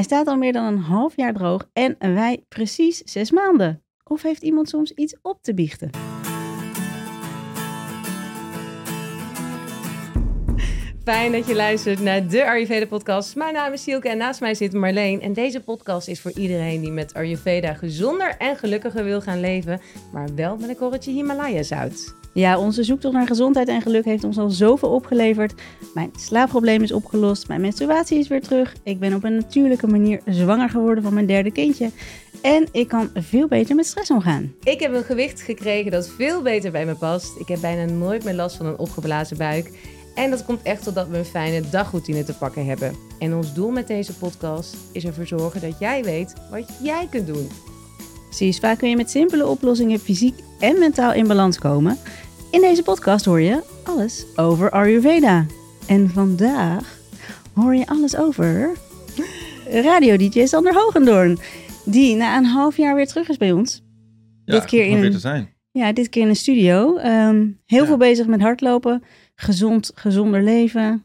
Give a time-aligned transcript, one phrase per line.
[0.00, 3.82] Hij staat al meer dan een half jaar droog en wij precies zes maanden.
[4.04, 5.90] Of heeft iemand soms iets op te biechten?
[11.04, 13.36] Fijn dat je luistert naar de Ayurveda podcast.
[13.36, 15.20] Mijn naam is Sielke en naast mij zit Marleen.
[15.20, 19.80] En deze podcast is voor iedereen die met Ayurveda gezonder en gelukkiger wil gaan leven,
[20.12, 22.19] maar wel met een korreltje Himalaya zout.
[22.32, 25.54] Ja, onze zoektocht naar gezondheid en geluk heeft ons al zoveel opgeleverd.
[25.94, 28.74] Mijn slaapprobleem is opgelost, mijn menstruatie is weer terug.
[28.82, 31.90] Ik ben op een natuurlijke manier zwanger geworden van mijn derde kindje.
[32.42, 34.54] En ik kan veel beter met stress omgaan.
[34.62, 37.40] Ik heb een gewicht gekregen dat veel beter bij me past.
[37.40, 39.70] Ik heb bijna nooit meer last van een opgeblazen buik.
[40.14, 42.94] En dat komt echt totdat we een fijne dagroutine te pakken hebben.
[43.18, 47.26] En ons doel met deze podcast is ervoor zorgen dat jij weet wat jij kunt
[47.26, 47.48] doen.
[48.30, 51.96] Precies, vaak kun je met simpele oplossingen fysiek en mentaal in balans komen.
[52.50, 55.46] In deze podcast hoor je alles over Ayurveda.
[55.86, 56.98] En vandaag
[57.54, 58.70] hoor je alles over
[59.68, 61.38] radio-dj Sander Hogendoorn.
[61.84, 63.82] Die na een half jaar weer terug is bij ons.
[64.44, 65.48] Ja, Dit keer in weer een- te zijn.
[65.70, 66.96] Ja, dit keer in een studio.
[66.96, 67.86] Ehm, heel Ja.
[67.86, 69.02] veel bezig met hardlopen,
[69.34, 71.04] gezond, gezonder leven.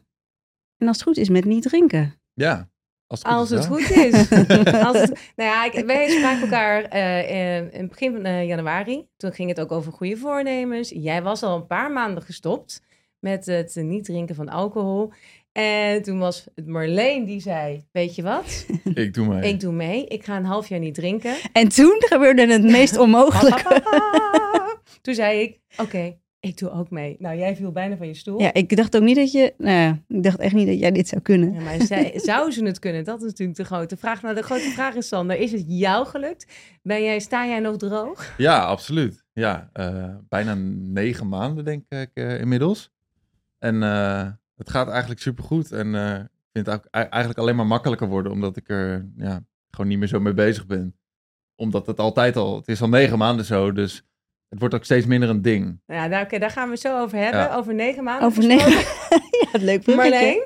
[0.78, 2.14] En als het goed is met niet drinken.
[2.34, 2.68] Ja,
[3.06, 3.56] als het goed Als is.
[3.58, 3.78] het wel.
[3.78, 4.72] goed is.
[4.88, 9.06] Als het, nou ja, ik, wij spraken elkaar eh, in het begin van eh, januari.
[9.16, 10.90] Toen ging het ook over goede voornemens.
[10.94, 12.82] Jij was al een paar maanden gestopt
[13.18, 15.12] met het niet drinken van alcohol.
[15.52, 18.66] En toen was het Marleen die zei, weet je wat?
[18.94, 19.52] Ik doe mee.
[19.52, 20.06] Ik doe mee.
[20.06, 21.34] Ik ga een half jaar niet drinken.
[21.52, 23.82] En toen gebeurde het meest onmogelijke.
[25.02, 27.16] Toen zei ik, oké, ik doe ook mee.
[27.18, 28.40] Nou, jij viel bijna van je stoel.
[28.40, 29.54] Ja, ik dacht ook niet dat je...
[29.58, 31.52] Nou ja, ik dacht echt niet dat jij dit zou kunnen.
[31.52, 33.04] Ja, maar zij, zou ze het kunnen?
[33.04, 34.22] Dat is natuurlijk de grote vraag.
[34.22, 36.46] Nou, de grote vraag is, Sander, is het jou gelukt?
[36.82, 38.34] Ben jij, sta jij nog droog?
[38.36, 39.24] Ja, absoluut.
[39.32, 42.90] Ja, eh, bijna negen maanden denk ik eh, inmiddels.
[43.58, 45.72] En eh, het gaat eigenlijk supergoed.
[45.72, 49.90] En eh, ik vind het eigenlijk alleen maar makkelijker worden, omdat ik er ja, gewoon
[49.90, 50.96] niet meer zo mee bezig ben.
[51.54, 54.05] Omdat het altijd al, het is al negen maanden zo, dus
[54.48, 55.80] het wordt ook steeds minder een ding.
[55.86, 57.40] Ja, nou, oké, daar gaan we het zo over hebben.
[57.40, 57.54] Ja.
[57.56, 58.26] Over negen maanden.
[58.26, 58.70] Over negen...
[59.40, 60.10] ja, het leuk bruggetje.
[60.10, 60.42] Marleen,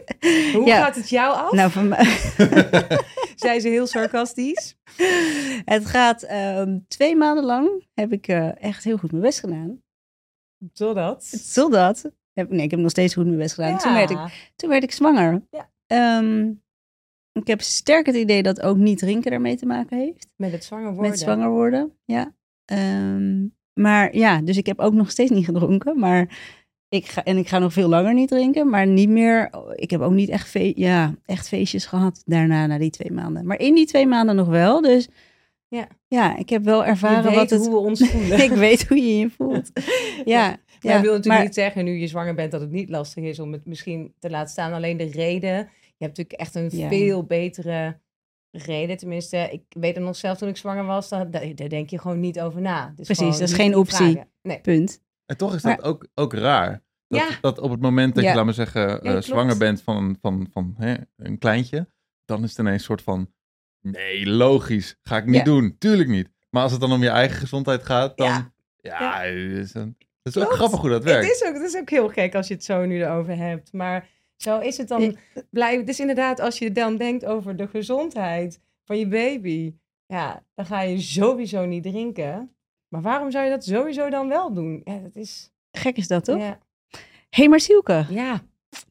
[0.53, 0.83] hoe Ja.
[0.85, 1.53] gaat het jou af?
[1.53, 2.05] Nou, van mij...
[3.37, 4.77] Zei ze heel sarcastisch.
[5.65, 9.83] Het gaat ehm, twee maanden lang heb ik eh, echt heel goed mijn best gedaan.
[10.73, 11.53] Totdat.
[11.55, 12.11] Totdat...
[12.33, 13.79] Heb, nee, ik heb nog steeds goed mijn best gedaan.
[13.79, 15.43] Toen, werd ik, toen werd ik zwanger.
[15.51, 15.71] Ja.
[15.87, 16.49] Ehm,
[17.33, 20.29] ik heb sterk het idee dat ook niet drinken daarmee te maken heeft.
[20.37, 21.11] Met het zwanger worden.
[21.11, 22.35] Met zwanger worden, ja.
[22.65, 23.47] Ehm,
[23.81, 25.99] maar ja, dus ik heb ook nog steeds niet gedronken.
[25.99, 26.39] Maar
[26.89, 28.69] ik ga, en ik ga nog veel langer niet drinken.
[28.71, 32.79] Maar niet meer, ik heb ook niet echt, fe, ja, echt feestjes gehad daarna, na
[32.79, 33.47] die twee maanden.
[33.47, 34.81] Maar in die twee maanden nog wel.
[34.81, 35.09] Dus
[35.69, 35.87] Ja.
[36.09, 37.61] ja ik heb wel ervaren weet wat het...
[37.61, 38.43] hoe we ons voelen.
[38.45, 39.71] ik weet hoe je je voelt.
[40.25, 40.59] Ja, Maar
[40.93, 43.25] ja, ik wil natuurlijk maar- niet zeggen, nu je zwanger bent, dat het niet lastig
[43.25, 44.73] is om het misschien te laten staan.
[44.73, 45.57] Alleen de reden.
[45.97, 46.89] Je hebt natuurlijk echt een Ja.
[46.89, 47.99] veel betere
[48.51, 48.97] reden.
[48.97, 51.99] Tenminste, ik weet het nog zelf toen ik zwanger was, daar, daar daar denk je
[51.99, 52.93] gewoon niet over na.
[52.97, 54.23] Het Precies, dat is geen optie.
[54.43, 54.61] Nee.
[54.61, 55.03] Punt.
[55.27, 56.83] En toch is Maar- dat ook, ook raar.
[57.09, 57.29] Dat, Ja.
[57.41, 58.31] dat op het moment dat Ja.
[58.31, 61.89] je, laat maar zeggen, eh, zwanger bent van, van, van hè, een kleintje,
[62.25, 63.33] dan is het ineens een soort van,
[63.81, 65.43] nee, logisch, ga ik niet Ja.
[65.45, 65.77] doen.
[65.79, 66.29] Tuurlijk niet.
[66.51, 68.51] Maar als het dan om je eigen gezondheid gaat, dan, Ja.
[68.81, 70.57] ja, het is, een, het is ook Klopt.
[70.59, 71.27] grappig hoe dat werkt.
[71.27, 73.73] Het is, ook, het is ook heel gek als je het zo nu erover hebt.
[73.73, 74.09] Maar
[74.43, 75.17] zo is het dan.
[75.51, 79.75] Blijf, dus inderdaad, als je dan denkt over de gezondheid van je baby.
[80.07, 82.55] Ja, dan ga je sowieso niet drinken.
[82.89, 84.81] Maar waarom zou je dat sowieso dan wel doen?
[84.85, 85.51] Ja, dat is...
[85.73, 86.39] Gek is dat, toch?
[86.39, 86.59] Ja.
[87.31, 88.41] Hé, maar Sielke, Ja.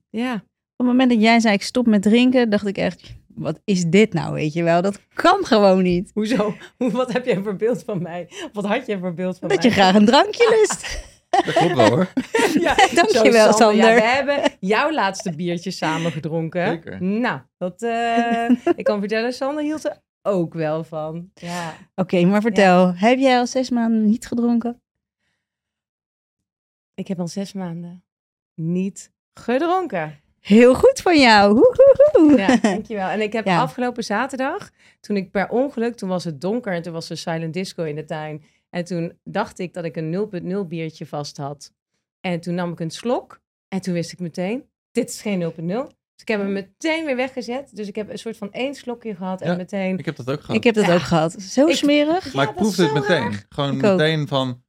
[0.09, 0.33] ja.
[0.33, 0.41] op
[0.77, 4.13] het moment dat jij zei ik stop met drinken, dacht ik echt, wat is dit
[4.13, 4.81] nou, weet je wel?
[4.81, 6.11] Dat kan gewoon niet.
[6.13, 6.53] Hoezo?
[6.77, 8.29] Hoe- Wat heb jij voor beeld van mij?
[8.53, 9.67] Wat had jij voor beeld van Dat mij?
[9.67, 10.83] je graag een drankje lust.
[11.45, 12.07] Dat klopt wel hoor.
[12.59, 13.95] Ja, Dankjewel, Ja, Sander.
[13.95, 16.67] we hebben jouw laatste biertje samen gedronken.
[16.67, 17.03] Zeker.
[17.03, 21.29] Nou, dat, eh, ik kan vertellen, Sander hield er ook wel van.
[21.33, 21.73] Ja.
[21.95, 24.81] Oké, maar vertel, heb jij al zes maanden niet gedronken?
[26.95, 28.03] Ik heb al zes maanden
[28.55, 30.19] niet gedronken.
[30.39, 31.53] Heel goed van jou.
[31.53, 32.37] Woehoehoe.
[32.37, 33.07] Ja, dankjewel.
[33.09, 33.59] En ik heb Ja.
[33.61, 37.53] afgelopen zaterdag, toen ik per ongeluk, toen was het donker en toen was er silent
[37.53, 38.43] disco in de tuin.
[38.69, 40.29] En toen dacht ik dat ik een
[40.63, 41.73] 0.0 biertje vast had.
[42.19, 45.57] En toen nam ik een slok en toen wist ik meteen, dit is geen 0.0.
[45.65, 47.75] Dus ik heb hem meteen weer weggezet.
[47.75, 49.55] Dus ik heb een soort van één slokje gehad en Ja.
[49.57, 49.97] meteen...
[49.97, 50.55] Ik heb dat ook gehad.
[50.55, 50.93] Ik heb dat Ja.
[50.93, 51.31] ook gehad.
[51.41, 52.33] Zo Ik- smerig.
[52.33, 53.21] maar Ja, ik proefde het meteen.
[53.21, 53.45] raar.
[53.49, 53.97] Gewoon Ik ook.
[53.97, 54.63] meteen van,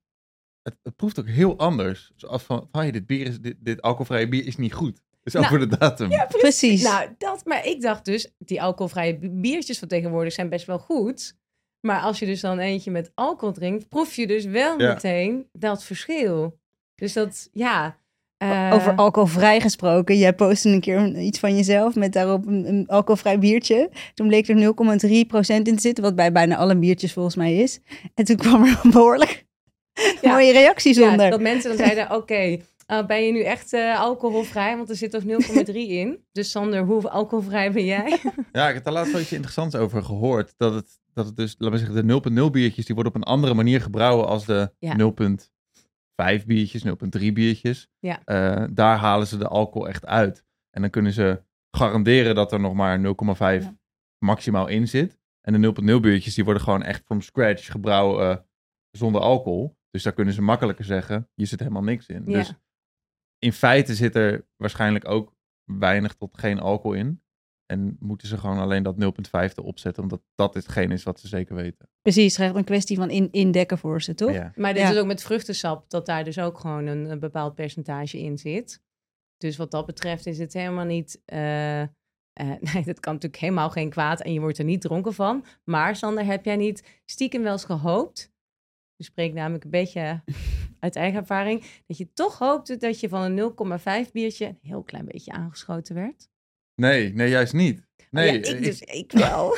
[0.63, 2.13] het, het proeft ook heel anders.
[2.17, 5.01] Zoals van, van hey, dit bier is, dit, dit alcoholvrije bier is niet goed.
[5.23, 6.11] Dus Nou, over de datum.
[6.11, 6.83] Ja, Precies.
[6.83, 10.79] Nou, dat, maar ik dacht dus, die alcoholvrije bi- biertjes van tegenwoordig zijn best wel
[10.79, 11.37] goed.
[11.81, 14.93] Maar als je dus dan eentje met alcohol drinkt, proef je dus wel Ja.
[14.93, 16.59] meteen dat verschil.
[16.95, 17.99] Dus dat, ja,
[18.37, 20.19] Eh, Over alcoholvrij gesproken.
[20.19, 23.91] Jij postte een keer iets van jezelf met daarop een, alcoholvrij biertje.
[24.15, 27.81] Toen bleek er 0,3% in te zitten, wat bij bijna alle biertjes volgens mij is.
[28.15, 29.47] En toen kwam er een behoorlijk
[30.23, 30.33] Ja.
[30.33, 31.31] mooie reacties ja, onder.
[31.31, 34.77] dat mensen dan zeiden, oké, eh, ben je nu echt eh, alcoholvrij?
[34.77, 36.25] Want er zit toch 0,3 in.
[36.33, 38.19] Dus Sander, hoe alcoholvrij ben jij?
[38.53, 40.55] Ja, ik heb daar laatst wel iets interessants over gehoord.
[40.57, 43.27] Dat het, dat het dus, laten we zeggen, de 0.0 biertjes, die worden op een
[43.29, 44.97] andere manier gebrouwen als de Ja.
[44.97, 47.89] 0.5 biertjes, 0.3 biertjes.
[47.99, 48.25] Ja.
[48.25, 50.45] Eh, daar halen ze de alcohol echt uit.
[50.71, 53.77] En dan kunnen ze garanderen dat er nog maar 0,5 Ja.
[54.19, 55.19] maximaal in zit.
[55.41, 58.37] En de 0.0 biertjes, die worden gewoon echt from scratch gebrouwen eh,
[58.91, 59.79] zonder alcohol.
[59.91, 62.23] Dus daar kunnen ze makkelijker zeggen, hier zit helemaal niks in.
[62.27, 62.39] Ja.
[62.39, 62.53] Dus
[63.39, 65.35] in feite zit er waarschijnlijk ook
[65.65, 67.23] weinig tot geen alcohol in.
[67.71, 71.29] En moeten ze gewoon alleen dat 0.5 erop zetten, omdat dat hetgeen is wat ze
[71.29, 71.89] zeker weten.
[72.03, 74.33] Precies, het is echt een kwestie van in, indekken voor ze, toch?
[74.33, 74.53] Ja.
[74.55, 74.91] Maar dit Ja.
[74.91, 78.83] is ook met vruchtensap, dat daar dus ook gewoon een, een bepaald percentage in zit.
[79.37, 81.23] Dus wat dat betreft is het helemaal niet...
[81.25, 81.89] eh, eh,
[82.73, 85.45] nee, dat kan natuurlijk helemaal geen kwaad en je wordt er niet dronken van.
[85.65, 88.33] Maar Sander, heb jij niet stiekem wel eens gehoopt?
[88.97, 90.23] Ik spreek namelijk een beetje
[90.79, 91.65] uit eigen ervaring.
[91.87, 93.53] Dat je toch hoopte dat je van een
[94.07, 96.29] 0,5 biertje een heel klein beetje aangeschoten werd.
[96.81, 97.89] Nee, nee, juist niet.
[98.11, 99.57] Nee, ja, ik, dus, ik wel.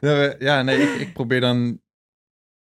[0.38, 1.82] Ja, nee, ik, ik probeer dan.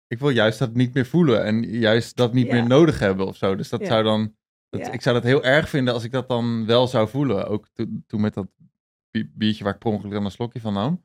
[0.08, 2.54] Ik wil juist dat niet meer voelen en juist dat niet Ja.
[2.54, 3.56] meer nodig hebben of zo.
[3.56, 3.86] Dus dat Ja.
[3.86, 4.36] zou dan.
[4.70, 4.94] Dat.
[4.94, 7.48] Ik zou dat heel erg vinden als ik dat dan wel zou voelen.
[7.48, 8.48] Ook to- toen met dat
[9.12, 11.04] bi- biertje waar ik per ongeluk dan een slokje van nam.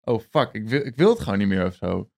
[0.00, 2.10] Oh fuck, ik wil, ik wil het gewoon niet meer of zo.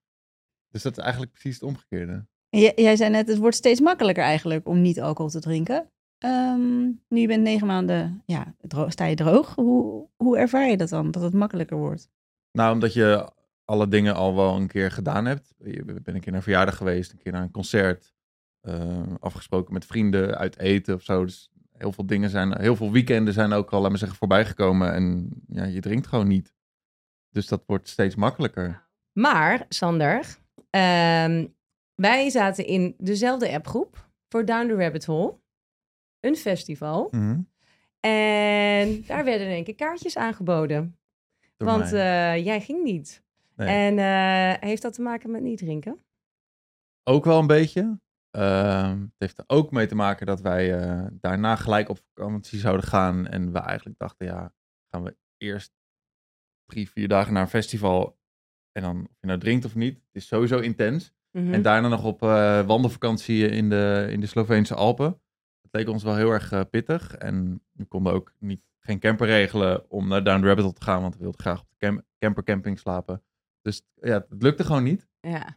[0.68, 2.26] Dus dat is eigenlijk precies het omgekeerde.
[2.74, 5.90] Jij zei net, het wordt steeds makkelijker eigenlijk om niet alcohol te drinken.
[6.20, 8.54] Ehm, nu je bent negen maanden, ja,
[8.88, 9.54] sta je droog.
[9.54, 12.10] Hoe, hoe ervaar je dat dan, dat het makkelijker wordt?
[12.52, 13.30] Nou, omdat je
[13.64, 15.54] alle dingen al wel een keer gedaan hebt.
[15.58, 18.12] Je bent een keer naar een verjaardag geweest, een keer naar een concert.
[18.60, 21.24] eh, afgesproken met vrienden, uit eten of zo.
[21.24, 24.92] Dus heel veel dingen zijn, heel veel weekenden zijn ook al, laat maar zeggen, voorbijgekomen.
[24.92, 26.54] En ja, je drinkt gewoon niet.
[27.30, 28.88] Dus dat wordt steeds makkelijker.
[29.12, 30.36] Maar, Sander,
[30.70, 31.46] ehm,
[31.94, 35.38] wij zaten in dezelfde appgroep voor Down the Rabbit Hole.
[36.20, 37.08] Een festival.
[37.10, 37.40] Mhm.
[38.00, 40.98] En daar werden in één keer kaartjes aangeboden.
[41.56, 43.22] Door want eh, jij ging niet.
[43.56, 43.68] Nee.
[43.68, 45.98] En eh, heeft dat te maken met niet drinken?
[47.02, 48.00] Ook wel een beetje.
[48.30, 52.58] Ehm, het heeft er ook mee te maken dat wij eh, daarna gelijk op vakantie
[52.58, 53.26] zouden gaan.
[53.26, 54.52] En we eigenlijk dachten, ja,
[54.90, 55.72] gaan we eerst
[56.64, 58.18] drie, vier dagen naar een festival.
[58.72, 61.12] En dan, of je nou drinkt of niet, het is sowieso intens.
[61.30, 61.52] Mhm.
[61.52, 62.20] En daarna nog op
[62.66, 65.20] wandelvakantie in de, in de Sloveense Alpen.
[65.70, 67.14] Dat leek ons wel heel erg eh, pittig.
[67.16, 70.82] En we konden ook niet, geen camper regelen om naar Down the Rabbit Hole te
[70.84, 71.00] gaan.
[71.02, 73.22] Want we wilden graag op de cam- campercamping slapen.
[73.62, 75.08] Dus ja, het lukte gewoon niet.
[75.20, 75.56] Ja.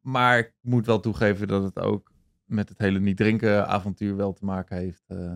[0.00, 2.12] Maar ik moet wel toegeven dat het ook
[2.44, 5.04] met het hele niet drinken avontuur wel te maken heeft.
[5.06, 5.34] eh,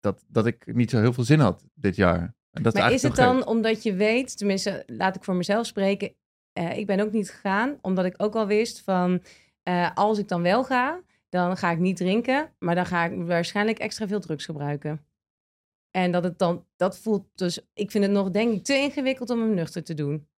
[0.00, 2.34] dat, dat ik niet zo heel veel zin had dit jaar.
[2.50, 6.14] En dat Maar is het dan omdat je weet, tenminste laat ik voor mezelf spreken,
[6.52, 9.22] eh, ik ben ook niet gegaan, omdat ik ook al wist van
[9.94, 13.78] als ik dan wel ga, dan ga ik niet drinken, maar dan ga ik waarschijnlijk
[13.78, 15.06] extra veel drugs gebruiken.
[15.90, 19.30] En dat het dan, dat voelt dus, ik vind het nog denk ik te ingewikkeld
[19.30, 20.28] om hem nuchter te doen.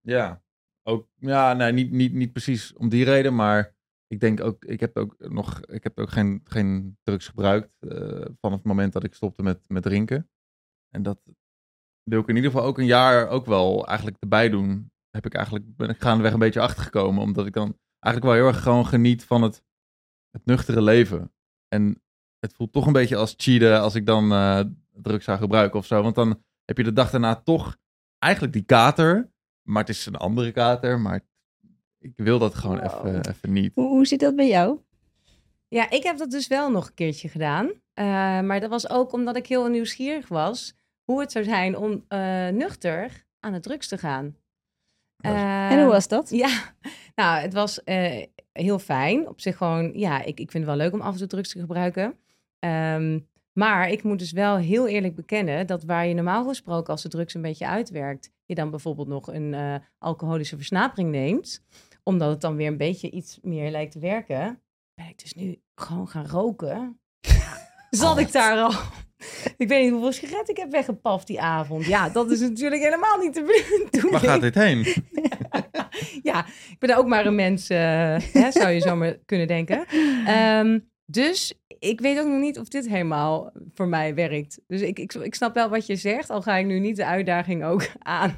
[0.00, 0.42] Ja,
[0.82, 3.74] ook, ja nee, niet, niet, niet precies om die reden, maar
[4.06, 8.24] ik denk ook, ik heb ook nog, ik heb ook geen, geen drugs gebruikt eh,
[8.40, 10.30] vanaf het moment dat ik stopte met, met drinken.
[10.88, 11.20] En dat
[12.02, 14.90] wil ik in ieder geval ook een jaar ook wel eigenlijk erbij doen.
[15.10, 18.54] Heb ik eigenlijk, ben ik gaandeweg een beetje achtergekomen, omdat ik dan eigenlijk wel heel
[18.54, 19.64] erg gewoon geniet van het,
[20.36, 21.32] het nuchtere leven.
[21.68, 22.02] En
[22.38, 24.60] het voelt toch een beetje als cheaten als ik dan eh,
[24.92, 27.76] drugs zou gebruiken of zo, want dan heb je de dag daarna toch
[28.18, 29.30] eigenlijk die kater,
[29.62, 31.20] maar het is een andere kater, maar
[31.98, 33.06] ik wil dat gewoon Wow.
[33.06, 33.74] even, even niet.
[33.74, 34.80] Hoe, hoe zit dat bij jou?
[35.68, 37.70] Ja, ik heb dat dus wel nog een keertje gedaan.
[37.92, 38.04] Eh,
[38.40, 40.74] maar dat was ook omdat ik heel nieuwsgierig was
[41.04, 44.36] hoe het zou zijn om eh, nuchter aan de drugs te gaan.
[45.16, 46.30] Ja, en hoe was dat?
[46.44, 46.74] Ja,
[47.14, 48.24] nou, het was eh,
[48.56, 49.28] heel fijn.
[49.28, 51.52] Op zich gewoon, ja, ik, ik vind het wel leuk om af en toe drugs
[51.52, 52.14] te gebruiken.
[52.58, 53.18] Ehm,
[53.52, 57.08] maar ik moet dus wel heel eerlijk bekennen dat waar je normaal gesproken als de
[57.08, 61.64] drugs een beetje uitwerkt, je dan bijvoorbeeld nog een eh, alcoholische versnapering neemt,
[62.02, 64.60] omdat het dan weer een beetje iets meer lijkt te werken,
[64.94, 67.00] ben ik dus nu gewoon gaan roken.
[67.90, 68.72] Zat ik daar al.
[69.56, 71.84] Ik weet niet hoeveel sigaretten ik heb weggepaft die avond.
[71.86, 73.42] Ja, dat is natuurlijk helemaal niet te
[73.90, 74.10] bedoeling.
[74.10, 74.84] Waar gaat dit heen?
[76.22, 77.78] ja, ik ben ook maar een mens, eh,
[78.32, 79.86] hè, zou je zomaar kunnen denken.
[80.26, 84.60] Ehm, dus ik weet ook nog niet of dit helemaal voor mij werkt.
[84.66, 87.06] Dus ik, ik, ik snap wel wat je zegt, al ga ik nu niet de
[87.06, 88.34] uitdaging ook aan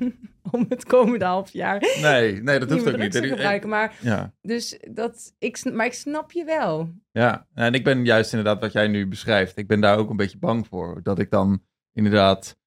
[0.50, 3.12] om het komende half jaar Nee, nee, dat hoeft ook niet.
[3.12, 3.68] te gebruiken.
[3.68, 6.92] Maar, Ja, dus dat, ik, maar ik snap je wel.
[7.12, 7.46] ja.
[7.54, 9.58] En ik ben juist inderdaad wat jij nu beschrijft.
[9.58, 11.00] Ik ben daar ook een beetje bang voor.
[11.02, 12.58] Dat ik dan inderdaad,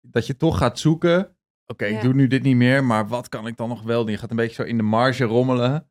[0.00, 1.33] dat je toch gaat zoeken.
[1.66, 1.96] Oké, Ja.
[1.96, 4.12] ik doe nu dit niet meer, maar wat kan ik dan nog wel doen?
[4.12, 5.88] Je gaat een beetje zo in de marge rommelen.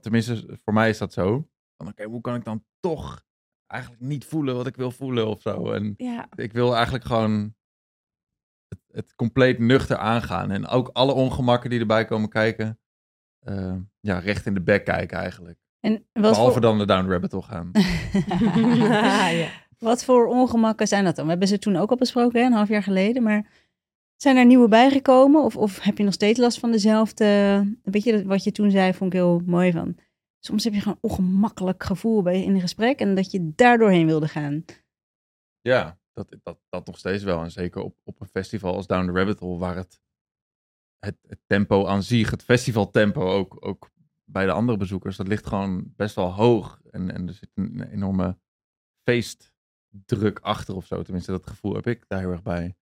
[0.00, 1.48] Tenminste, voor mij is dat zo.
[1.76, 3.22] Van oké, hoe kan ik dan toch
[3.66, 5.72] eigenlijk niet voelen wat ik wil voelen of zo?
[5.72, 7.54] En Ja, ik wil eigenlijk gewoon
[8.68, 10.50] het, het compleet nuchter aangaan.
[10.50, 12.78] En ook alle ongemakken die erbij komen kijken,
[13.38, 15.58] eh, ja, recht in de bek kijken eigenlijk.
[15.80, 16.60] En wat Behalve voor...
[16.60, 17.70] dan de Down Rabbit Hole gaan.
[19.40, 19.48] ja.
[19.78, 21.24] Wat voor ongemakken zijn dat dan?
[21.24, 23.22] We hebben ze toen ook al besproken, hè, een half jaar geleden.
[23.22, 23.46] Maar
[24.22, 25.42] zijn er nieuwe bijgekomen?
[25.42, 27.24] Of, of heb je nog steeds last van dezelfde...
[27.82, 29.96] Weet je, wat je toen zei, vond ik heel mooi van...
[30.38, 32.98] Soms heb je gewoon een ongemakkelijk gevoel bij, in een gesprek...
[32.98, 34.64] en dat je daar doorheen wilde gaan.
[35.60, 37.42] Ja, dat, dat, dat nog steeds wel.
[37.42, 40.00] En zeker op, op een festival als Down the Rabbit Hole, waar het,
[40.98, 43.90] het, tempo aan zich, het festivaltempo ook, ook
[44.24, 46.80] bij de andere bezoekers, dat ligt gewoon best wel hoog.
[46.90, 48.38] En, en er zit een enorme
[49.02, 51.02] feestdruk achter of zo.
[51.02, 52.76] Tenminste, dat gevoel heb ik daar heel erg bij.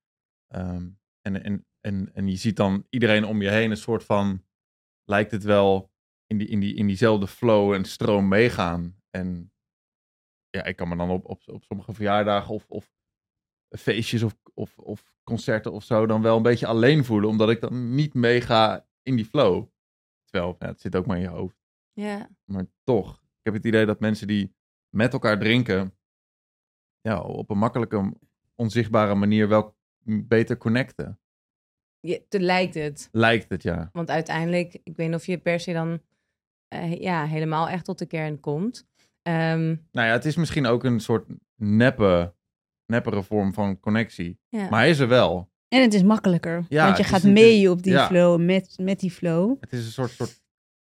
[0.49, 0.89] Ehm,
[1.21, 4.45] en, en, en, en je ziet dan iedereen om je heen een soort van,
[5.05, 5.91] lijkt het wel,
[6.27, 9.01] in, die, in, die, in diezelfde flow en stroom meegaan.
[9.11, 9.53] En
[10.51, 12.93] ja, ik kan me dan op, op, op sommige verjaardagen of, of
[13.71, 17.61] feestjes of, of, of concerten of zo dan wel een beetje alleen voelen, omdat ik
[17.61, 19.67] dan niet meega in die flow.
[20.25, 21.57] Terwijl, ja, het zit ook maar in je hoofd.
[21.93, 22.29] ja.
[22.45, 24.55] Maar toch, ik heb het idee dat mensen die
[24.89, 25.99] met elkaar drinken,
[27.01, 28.13] ja, op een makkelijke,
[28.55, 29.78] onzichtbare manier wel
[30.09, 31.19] beter connecten.
[32.01, 33.09] Je, te lijkt het.
[33.13, 33.89] Lijkt het, ja.
[33.93, 36.01] Want uiteindelijk, ik weet niet of je per se dan
[36.69, 38.87] eh, ja, helemaal echt tot de kern komt.
[39.23, 42.35] Ehm, Nou ja, het is misschien ook een soort neppe,
[42.87, 44.39] neppere vorm van connectie.
[44.49, 44.69] ja.
[44.69, 45.51] Maar hij is er wel.
[45.69, 46.65] En het is makkelijker.
[46.69, 48.07] Ja, want je gaat is mee op die ja.
[48.07, 49.57] flow, met, met die flow.
[49.61, 50.43] Het is een soort, soort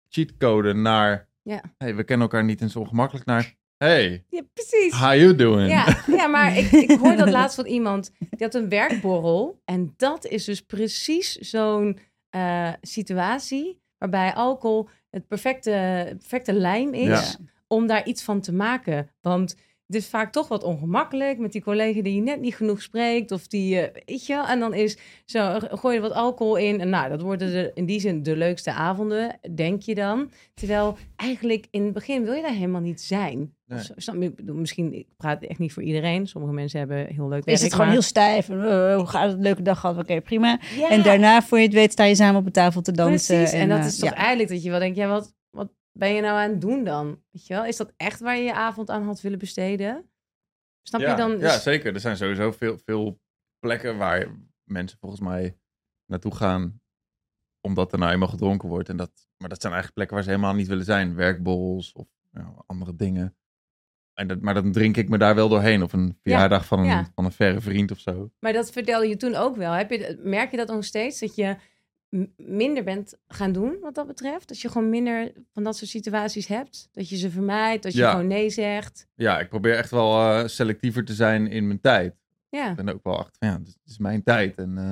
[0.10, 1.62] cheatcode naar, Ja.
[1.78, 4.94] hey, we kennen elkaar niet en zo ongemakkelijk naar, hey, ja, precies.
[4.94, 5.70] how you doing?
[5.70, 8.12] Ja, ja, maar ik, ik hoorde dat laatst van iemand.
[8.20, 9.62] Die had een werkborrel.
[9.66, 12.00] En dat is dus precies zo'n
[12.30, 17.46] eh, situatie waarbij alcohol het perfecte, perfecte lijm is Ja.
[17.68, 19.10] om daar iets van te maken.
[19.22, 19.56] Want
[19.88, 23.32] het is vaak toch wat ongemakkelijk met die collega die je net niet genoeg spreekt.
[23.32, 26.82] Of die, eh, weet je, wel, en dan is zo, gooi je wat alcohol in.
[26.82, 30.32] En nou, dat worden de, in die zin de leukste avonden, denk je dan.
[30.54, 33.54] Terwijl eigenlijk in het begin wil je daar helemaal niet zijn.
[33.66, 33.84] Nee.
[33.84, 36.28] Zo- snap Misschien, ik praat echt niet voor iedereen.
[36.28, 37.58] Sommige mensen hebben heel leuk werk.
[37.58, 38.50] Is het gewoon maar- heel stijf.
[38.50, 39.40] En, eh, hoe gaat het?
[39.40, 39.98] Leuke dag gehad.
[39.98, 40.60] Oké, prima.
[40.78, 43.36] Ja, En daarna, voor je het weet, sta je samen op een tafel te dansen.
[43.38, 43.54] Precies.
[43.60, 44.16] En, dat eh, is toch ja.
[44.16, 47.22] eigenlijk dat je wel denkt, ja, wat, wat ben je nou aan het doen dan?
[47.32, 47.66] Weet je wel?
[47.66, 50.10] Is dat echt waar je je avond aan had willen besteden?
[50.82, 51.32] Snap ja, je dan?
[51.32, 51.94] Ja, Dus- zeker.
[51.94, 53.22] Er zijn sowieso veel, veel
[53.60, 54.28] plekken waar
[54.64, 55.58] mensen volgens mij
[56.06, 56.82] naartoe gaan
[57.62, 58.90] omdat er nou eenmaal gedronken wordt.
[58.90, 61.16] En dat, maar dat zijn eigenlijk plekken waar ze helemaal niet willen zijn.
[61.16, 63.36] Werkborrels of ja, andere dingen.
[64.14, 65.84] En dat, maar dan drink ik me daar wel doorheen.
[65.84, 67.12] Of een verjaardag van, een, ja.
[67.16, 68.32] van een verre vriend of zo.
[68.40, 69.72] Maar dat vertelde je toen ook wel.
[69.72, 71.20] Heb je, merk je dat nog steeds?
[71.20, 71.56] Dat je
[72.38, 74.48] minder bent gaan doen wat dat betreft?
[74.48, 76.90] Dat je gewoon minder van dat soort situaties hebt?
[76.92, 77.84] Dat je ze vermijdt?
[77.84, 78.12] Dat je Ja.
[78.12, 79.08] gewoon nee zegt?
[79.16, 82.16] Ja, ik probeer echt wel eh, selectiever te zijn in mijn tijd.
[82.50, 82.70] Ja.
[82.70, 84.58] Ik ben ook wel achter van ja, dit is mijn tijd.
[84.58, 84.92] En eh,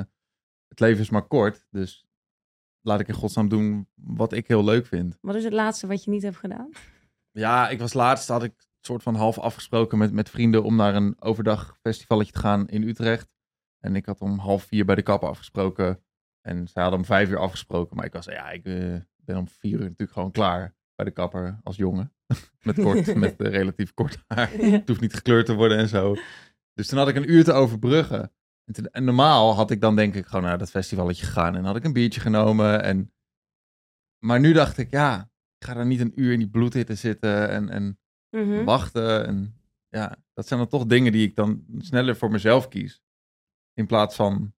[0.67, 1.67] het leven is maar kort.
[1.69, 2.05] Dus
[2.81, 5.17] laat ik in godsnaam doen wat ik heel leuk vind.
[5.21, 6.69] Wat is het laatste wat je niet hebt gedaan?
[7.31, 10.95] Ja, ik was laatst, had ik soort van half afgesproken met, met vrienden om naar
[10.95, 13.29] een overdag festivalletje te gaan in Utrecht.
[13.79, 16.03] En ik had om half vier bij de kapper afgesproken.
[16.41, 17.95] En zij hadden om vijf uur afgesproken.
[17.95, 21.11] Maar ik was, ja, ik eh, ben om vier uur natuurlijk gewoon klaar bij de
[21.11, 22.13] kapper als jongen.
[22.63, 24.49] met kort, met eh, relatief kort haar.
[24.77, 26.15] Het hoeft niet gekleurd te worden en zo.
[26.73, 28.31] Dus toen had ik een uur te overbruggen.
[28.65, 31.55] En, toen- en normaal had ik dan denk ik gewoon naar dat festivalletje gegaan.
[31.55, 32.83] En had ik een biertje genomen.
[32.83, 33.13] En...
[34.25, 37.49] Maar nu dacht ik, ja, ik ga daar niet een uur in die bloedhitte zitten
[37.49, 37.95] en, en
[38.29, 38.63] Mhm.
[38.63, 39.25] wachten.
[39.27, 39.55] En
[39.89, 43.03] ja, dat zijn dan toch dingen die ik dan sneller voor mezelf kies.
[43.73, 44.53] In plaats van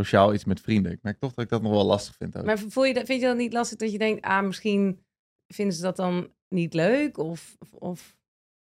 [0.00, 0.92] sociaal iets met vrienden.
[0.92, 2.44] Ik merk toch dat ik dat nog wel lastig vind ook.
[2.44, 5.04] Maar voel je dat, vind je dat niet lastig dat je denkt, ah, misschien
[5.46, 7.18] vinden ze dat dan niet leuk?
[7.18, 8.16] Of, of, of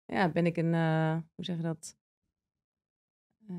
[0.04, 1.96] ja, ben ik een, eh, hoe zeg je dat?
[3.48, 3.56] Eh,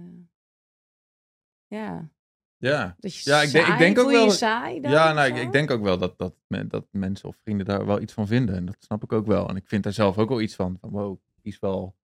[1.67, 2.09] ja,
[2.57, 2.95] ja.
[2.99, 5.35] dat je Ja, ik denk- ik denk ook wel- je saai dan Ja, nou, ik,
[5.41, 6.35] ik denk ook wel dat, dat,
[6.67, 8.55] dat mensen of vrienden daar wel iets van vinden.
[8.55, 9.49] En dat snap ik ook wel.
[9.49, 10.77] En ik vind daar zelf ook wel iets van.
[10.79, 11.95] Van wow, ik kies wel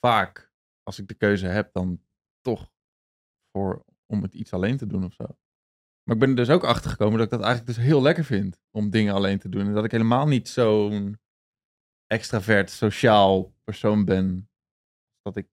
[0.00, 0.52] vaak,
[0.82, 2.02] als ik de keuze heb, dan
[2.40, 2.72] toch
[3.52, 5.24] voor om het iets alleen te doen of zo.
[6.02, 8.24] Maar ik ben er dus ook achter gekomen dat ik dat eigenlijk dus heel lekker
[8.24, 9.66] vind om dingen alleen te doen.
[9.66, 11.18] En dat ik helemaal niet zo'n
[12.06, 14.50] extravert, sociaal persoon ben.
[15.22, 15.48] Dat ik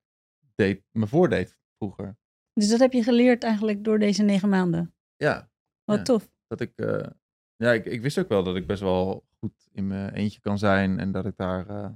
[0.55, 2.17] deed, me voordeed vroeger.
[2.53, 4.95] Dus dat heb je geleerd eigenlijk door deze negen maanden.
[5.15, 5.51] Ja,
[5.83, 6.03] Wat Ja.
[6.03, 6.31] tof.
[6.47, 7.07] dat ik, eh,
[7.55, 10.57] ja, ik, ik wist ook wel dat ik best wel goed in mijn eentje kan
[10.57, 11.91] zijn en dat ik daar, eh,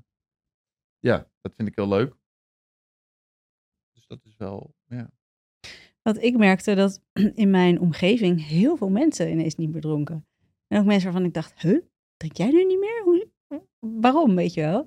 [0.99, 2.15] ja, dat vind ik heel leuk.
[3.93, 5.09] Dus dat is wel, ja.
[6.09, 7.01] Want ik merkte dat
[7.43, 10.25] in mijn omgeving heel veel mensen ineens niet meer dronken.
[10.67, 11.81] En ook mensen waarvan ik dacht, huh,
[12.17, 13.01] drink jij nu niet meer?
[13.03, 13.27] Hoe,
[13.79, 14.85] waarom, weet je wel?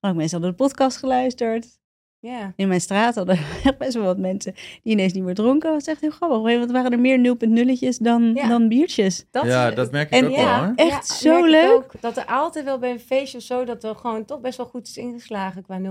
[0.00, 1.78] Maar ook mensen hadden de podcast geluisterd.
[2.20, 2.52] Ja.
[2.56, 5.60] In mijn straat hadden echt best wel wat mensen die ineens niet meer dronken.
[5.70, 6.38] Dat was echt heel grappig.
[6.38, 8.48] Want er waren er meer 0.0'tjes dan, Ja.
[8.48, 9.26] dan biertjes.
[9.30, 10.74] Dat ja, dat merk ik en ook ja, wel hoor.
[10.76, 11.70] Echt Ja, zo merk ik leuk.
[11.72, 12.00] ook.
[12.00, 14.66] dat er altijd wel bij een feestje of zo, dat er gewoon toch best wel
[14.66, 15.82] goed is ingeslagen qua 0.0.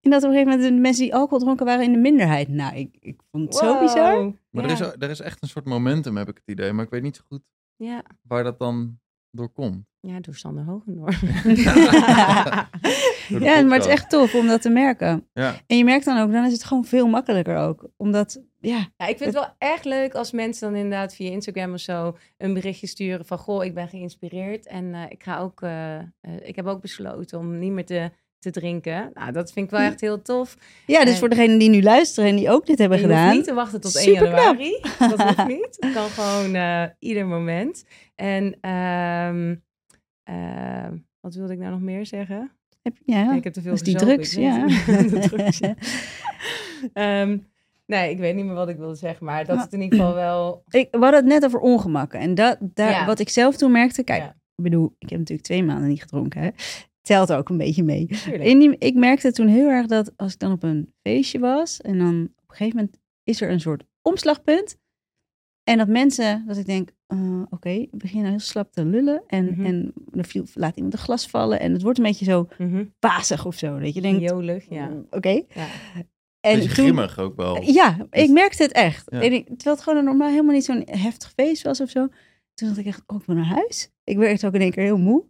[0.00, 2.48] En dat op een gegeven moment de mensen die alcohol dronken waren in de minderheid.
[2.48, 3.80] Nou, ik, ik vond het zo Wow.
[3.80, 4.32] bizar.
[4.50, 4.70] Maar ja.
[4.70, 6.72] er, is, er is echt een soort momentum, heb ik het idee.
[6.72, 7.42] Maar ik weet niet zo goed
[7.76, 8.02] Ja.
[8.22, 8.98] waar dat dan
[9.32, 9.84] door komt.
[10.00, 11.14] ja, door Sander Hogendoor.
[13.28, 15.28] Door de Ja, maar het is echt tof om dat te merken.
[15.32, 17.88] Ja, En je merkt dan ook, dan is het gewoon veel makkelijker ook.
[17.96, 21.72] Omdat, ja, Ja, ik vind het wel echt leuk als mensen dan inderdaad via Instagram
[21.72, 25.62] of zo een berichtje sturen van goh, ik ben geïnspireerd en eh, ik ga ook,
[25.62, 26.04] eh, eh,
[26.42, 28.10] ik heb ook besloten om niet meer te,
[28.42, 29.10] te drinken.
[29.14, 30.56] Nou, dat vind ik wel echt heel tof.
[30.86, 33.34] ja dus En- voor degenen die nu luisteren en die ook dit hebben gedaan.
[33.34, 34.38] niet te wachten tot 1 Superknap.
[34.38, 34.80] januari.
[34.98, 35.76] Dat hoeft niet.
[35.80, 37.84] Het kan gewoon eh, ieder moment.
[38.14, 39.54] En ehm,
[40.24, 42.50] ehm, wat wilde ik nou nog meer zeggen?
[42.82, 44.66] Heb, ja, ik heb te veel is die drugs, ja.
[45.20, 45.60] drugs.
[46.92, 47.38] Ehm,
[47.86, 49.98] nee, ik weet niet meer wat ik wilde zeggen, maar dat Maar- het in ieder
[49.98, 50.62] geval wel...
[50.70, 52.20] ik, we hadden het net over ongemakken.
[52.20, 53.06] En dat, daar, Ja.
[53.06, 54.28] wat ik zelf toen merkte, kijk, Ja.
[54.28, 56.40] ik bedoel, ik heb natuurlijk twee maanden niet gedronken.
[56.42, 56.48] Hè.
[57.02, 58.06] Telt ook een beetje mee.
[58.38, 61.98] Die, ik merkte toen heel erg dat als ik dan op een feestje was en
[61.98, 64.76] dan op een gegeven moment is er een soort omslagpunt.
[65.64, 69.22] En dat mensen, dat ik denk, eh, oké, ik begin nou heel slap te lullen
[69.26, 69.64] en, Mhm.
[69.64, 72.48] en er viel, laat iemand een glas vallen en het wordt een beetje zo
[73.00, 73.78] wazig of zo.
[73.78, 74.86] Dat je denkt, Jolig, ja.
[74.88, 75.28] mm, oké.
[75.54, 75.66] ja.
[76.40, 77.62] En beetje grimmig ook wel.
[77.62, 79.06] Ja, ik merkte het echt.
[79.10, 79.20] Ja.
[79.22, 82.08] En ik, terwijl het gewoon een normaal helemaal niet zo'n heftig feest was of zo.
[82.54, 83.90] Toen dacht ik echt, oh, ik wil naar huis.
[84.04, 85.24] Ik werd ook in één keer heel moe.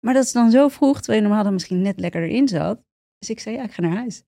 [0.00, 2.82] Maar dat is dan zo vroeg, terwijl je normaal dan misschien net lekker erin zat.
[3.18, 4.22] Dus ik zei, ja, ik ga naar huis.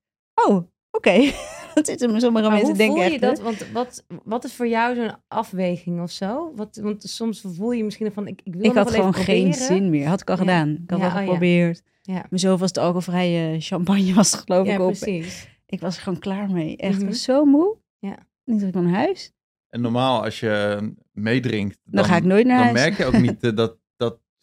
[0.48, 1.16] Oh, oké.
[1.74, 3.40] dat zitten sommige Maar mensen hoe denken voel je echt, dat?
[3.40, 6.52] Want wat, wat is voor jou zo'n afweging of zo?
[6.56, 9.10] Wat, want soms voel je misschien van, ik, ik wil Ik nog had wel gewoon
[9.12, 10.06] even geen zin meer.
[10.06, 10.40] Had ik al Ja.
[10.40, 10.68] gedaan.
[10.82, 11.22] Ik had Ja, al oh ja.
[11.24, 11.82] geprobeerd.
[12.02, 12.12] Ja.
[12.14, 14.86] Mijn zoveelste alcoholvrije champagne was geloof Ja, ik op.
[14.98, 15.48] precies.
[15.66, 16.76] Ik was er gewoon klaar mee.
[16.76, 17.06] Echt, ik Mhm.
[17.08, 17.76] was zo moe.
[17.98, 18.16] Ja.
[18.44, 19.32] Niet dat ik naar huis.
[19.68, 20.78] En normaal als je
[21.12, 22.78] meedrinkt, Dan, ga ik nooit naar dan huis.
[22.80, 23.78] merk je ook niet eh, dat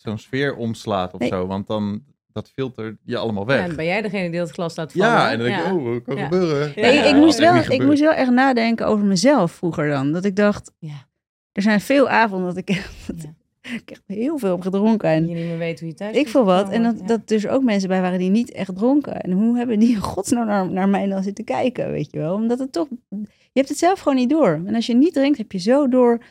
[0.01, 1.29] zo'n sfeer omslaat of Nee.
[1.29, 1.47] zo.
[1.47, 3.59] Want dan dat filter je allemaal weg.
[3.61, 5.07] Ja, dan ben jij degene die het glas laat vallen.
[5.07, 5.67] Ja, en dan denk Ja.
[5.69, 6.23] je, oh, wat kan Ja.
[6.23, 6.71] gebeuren?
[6.75, 6.81] Ja.
[6.81, 10.11] Nee, ik, moest wel, ik moest wel echt nadenken over mezelf vroeger dan.
[10.11, 11.07] Dat ik dacht, Ja.
[11.51, 13.15] er zijn veel avonden dat ik, dat
[13.81, 15.09] ik echt heel veel heb gedronken.
[15.09, 16.69] Dat En je niet meer weet hoe je thuis ik voel wat.
[16.69, 19.21] En dat, dat dus ook mensen bij waren die niet echt dronken.
[19.21, 22.33] En hoe hebben die in godsnaam naar, naar mij dan zitten kijken, weet je wel?
[22.33, 23.27] Omdat het toch, je
[23.59, 24.61] hebt het zelf gewoon niet door.
[24.65, 26.21] En als je niet drinkt, heb je zo door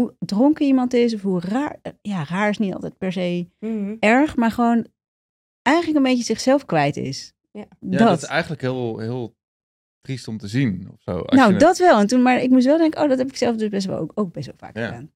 [0.00, 1.14] hoe dronken iemand is.
[1.14, 3.48] Of hoe raar, ja, raar is niet altijd per se.
[3.58, 3.94] Mhm.
[4.00, 4.86] erg, maar gewoon
[5.62, 7.32] eigenlijk een beetje zichzelf kwijt is.
[7.52, 7.64] Ja.
[7.80, 8.22] Ja, dat.
[8.22, 9.36] is eigenlijk heel, heel
[10.00, 10.88] triest om te zien.
[10.92, 11.98] Of zo, als nou, je het- dat wel.
[11.98, 13.98] En toen, maar ik moest wel denken, oh, dat heb ik zelf dus best wel
[13.98, 14.86] ook, ook best wel vaak Ja.
[14.86, 15.12] gedaan.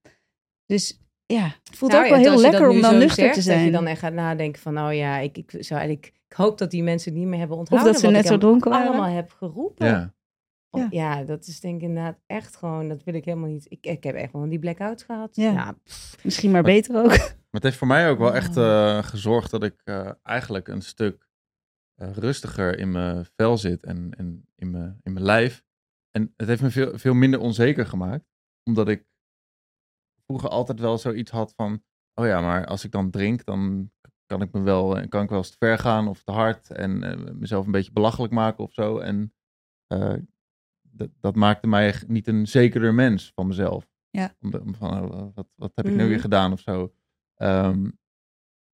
[0.67, 3.45] Dus ja, het voelt Nou ook wel heel lekker om dan nuchter zegt, te Dat
[3.45, 3.73] je zijn.
[3.73, 6.83] dan echt gaat nadenken van, nou ja, ik, ik, zou eigenlijk, ik hoop dat die
[6.83, 7.93] mensen het niet meer hebben onthouden.
[7.93, 8.89] dat ze net ik zo dronken waren.
[8.89, 9.87] allemaal heb geroepen.
[9.87, 10.15] ja.
[10.73, 10.87] Ja.
[10.91, 11.25] Ja.
[11.25, 13.67] dat is denk ik inderdaad echt gewoon, dat wil ik helemaal niet.
[13.69, 15.37] Ik, ik heb echt wel die blackout gehad.
[15.37, 15.77] Ja.
[16.23, 17.17] Misschien maar beter ook.
[17.53, 20.83] Maar het heeft voor mij ook wel echt eh, gezorgd dat ik eh, eigenlijk een
[20.83, 21.29] stuk
[21.95, 25.65] eh, rustiger in mijn vel zit en, en in, mijn, in mijn lijf.
[26.11, 28.25] En het heeft me veel, veel minder onzeker gemaakt.
[28.63, 29.05] Omdat ik
[30.27, 31.83] vroeger altijd wel zoiets had van...
[32.15, 33.91] Oh ja, maar als ik dan drink, dan
[34.27, 36.71] kan ik me wel, kan ik wel eens te ver gaan of te hard.
[36.71, 36.99] En
[37.39, 38.99] mezelf een beetje belachelijk maken of zo.
[38.99, 39.33] En
[39.93, 40.15] eh,
[40.93, 43.87] dat, dat maakte mij niet een zekerder mens van mezelf.
[44.11, 44.35] Ja.
[44.41, 46.09] Omdat, van, oh, wat, wat heb ik nu Mhm.
[46.09, 46.93] weer gedaan of zo.
[47.37, 47.85] Ehm,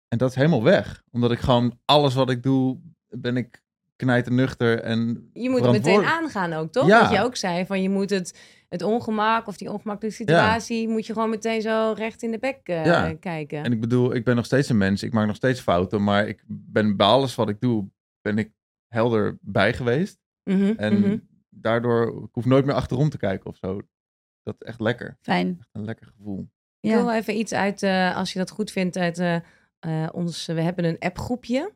[0.08, 1.02] en dat is helemaal weg.
[1.10, 2.78] Omdat ik gewoon alles wat ik doe,
[3.08, 3.62] ben ik
[3.96, 6.86] knijternuchter en je moet het meteen aangaan ook, toch?
[6.86, 7.00] Ja.
[7.02, 11.06] Wat je ook zei, van je moet het, het ongemak of die ongemakkelijke situatie, moet
[11.06, 13.14] je gewoon meteen zo recht in de bek eh, Ja.
[13.14, 13.64] kijken.
[13.64, 15.02] En ik bedoel, ik ben nog steeds een mens.
[15.02, 16.04] Ik maak nog steeds fouten.
[16.04, 17.88] Maar ik ben bij alles wat ik doe,
[18.20, 18.52] ben ik
[18.88, 20.18] helder bij geweest.
[20.44, 21.16] Mhm, En mhm.
[21.60, 23.80] Daardoor, ik hoef nooit meer achterom te kijken of zo.
[24.42, 25.16] Dat is echt lekker.
[25.20, 25.56] Fijn.
[25.58, 26.48] Echt een lekker gevoel.
[26.80, 29.34] Ik wil wel even iets uit, eh, als je dat goed vindt, uit eh,
[29.78, 30.46] eh, ons.
[30.46, 31.74] We hebben een appgroepje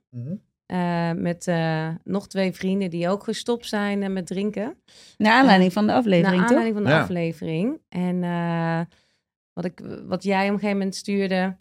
[0.66, 4.76] eh, met eh, nog twee vrienden die ook gestopt zijn met drinken.
[5.18, 6.56] Naar aanleiding van de aflevering, Naar toch?
[6.56, 7.02] aanleiding van de Ja.
[7.02, 7.80] aflevering.
[7.88, 8.80] En eh,
[9.52, 11.56] wat, ik, wat jij op een gegeven moment stuurde,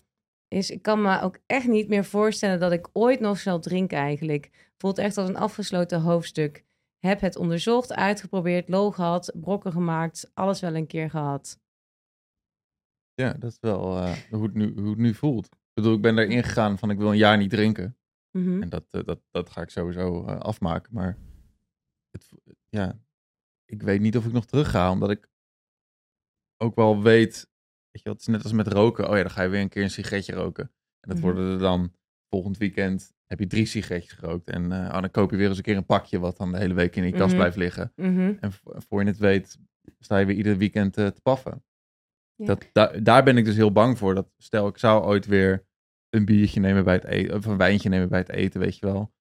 [0.47, 3.97] is ik kan me ook echt niet meer voorstellen dat ik ooit nog zal drinken
[3.97, 4.49] eigenlijk.
[4.77, 6.63] Voelt echt als een afgesloten hoofdstuk.
[7.01, 11.59] Heb het onderzocht, uitgeprobeerd, lol gehad, brokken gemaakt, alles wel een keer gehad.
[13.13, 15.45] Ja, dat is wel eh, hoe, het nu, hoe het nu voelt.
[15.45, 17.97] Ik bedoel, ik ben erin gegaan van ik wil een jaar niet drinken.
[18.31, 18.61] Mhm.
[18.61, 20.93] En dat, eh, dat, dat ga ik sowieso eh, afmaken.
[20.93, 21.17] Maar
[22.11, 22.29] het,
[22.69, 22.99] ja,
[23.65, 25.29] ik weet niet of ik nog terug ga, omdat ik
[26.57, 27.49] ook wel weet,
[27.91, 29.09] weet je, het is net als met roken.
[29.09, 30.63] Oh ja, dan ga je weer een keer een sigaretje roken.
[30.99, 31.25] En dat Mhm.
[31.25, 31.93] worden er dan
[32.33, 34.49] volgend weekend heb je drie sigaretjes gerookt.
[34.49, 36.73] En oh, dan koop je weer eens een keer een pakje wat dan de hele
[36.73, 37.35] week in je kast Mhm.
[37.35, 37.91] blijft liggen.
[37.95, 38.33] Mhm.
[38.39, 39.59] En vo- voor je het weet,
[39.99, 41.63] sta je weer ieder weekend eh, te paffen.
[42.35, 42.45] Ja.
[42.45, 44.15] Dat, daar daar ben ik dus heel bang voor.
[44.15, 45.65] Dat stel, ik zou ooit weer
[46.09, 48.85] een biertje nemen bij het eten, of een wijntje nemen bij het eten, weet je
[48.85, 49.13] wel.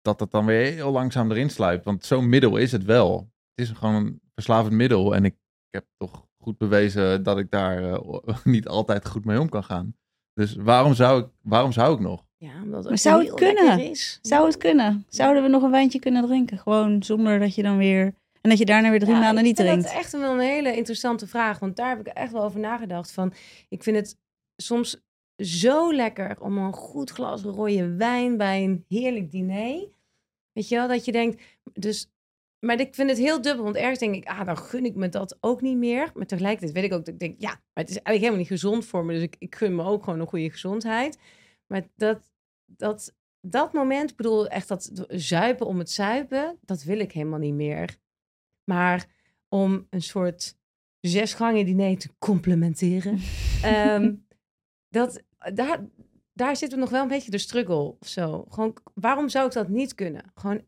[0.00, 1.84] Dat dat dan weer heel langzaam erin sluipt.
[1.84, 3.32] Want zo'n middel is het wel.
[3.54, 5.14] Het is gewoon een verslavend middel.
[5.14, 9.40] En ik, ik heb toch goed bewezen dat ik daar eh, niet altijd goed mee
[9.40, 9.96] om kan gaan.
[10.34, 12.24] Dus waarom zou ik, waarom zou ik nog?
[12.36, 13.90] Ja, omdat het Maar zou het kunnen?
[13.90, 14.18] Is.
[14.22, 15.04] Zou het kunnen?
[15.08, 16.58] Zouden we nog een wijntje kunnen drinken?
[16.58, 18.14] Gewoon zonder dat je dan weer...
[18.40, 19.88] En dat je daarna weer drie Ja, maanden niet ik vind drinkt.
[19.88, 21.58] Dat echt wel een hele interessante vraag.
[21.58, 23.12] Want daar heb ik echt wel over nagedacht.
[23.12, 23.32] Van,
[23.68, 24.18] ik vind het
[24.56, 25.00] soms
[25.36, 29.88] zo lekker om een goed glas rode wijn bij een heerlijk diner.
[30.52, 31.42] Weet je wel, dat je denkt...
[31.72, 32.10] Dus,
[32.66, 33.64] maar ik vind het heel dubbel.
[33.64, 36.10] Want ergens denk ik, ah, dan gun ik me dat ook niet meer.
[36.14, 38.60] Maar tegelijkertijd weet ik ook dat ik denk, ja, maar het is eigenlijk helemaal niet
[38.60, 39.12] gezond voor me.
[39.12, 41.18] Dus ik, ik gun me ook gewoon een goede gezondheid.
[41.66, 42.32] Maar dat,
[42.66, 47.38] dat, dat moment, ik bedoel echt dat zuipen om het zuipen, dat wil ik helemaal
[47.38, 47.96] niet meer.
[48.64, 49.06] Maar
[49.48, 50.56] om een soort
[51.00, 53.18] zesgangen diner te complementeren,
[53.62, 54.14] ehm,
[54.88, 55.22] dat,
[55.54, 55.86] daar,
[56.32, 58.44] daar zit nog wel een beetje de struggle of zo.
[58.48, 60.32] Gewoon, waarom zou ik dat niet kunnen?
[60.34, 60.64] Gewoon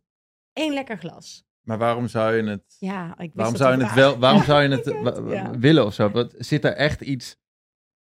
[0.52, 1.44] één lekker glas.
[1.64, 4.62] Maar waarom zou je het, Ja, ik wist waarom zou je het wel, waarom zou
[4.62, 4.84] je het
[5.30, 5.58] ja.
[5.58, 6.10] willen of zo?
[6.10, 7.36] Wat, zit er echt iets